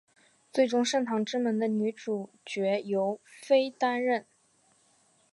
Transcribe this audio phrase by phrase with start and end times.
[0.51, 4.25] 最终圣堂之门的女主角由飞担任。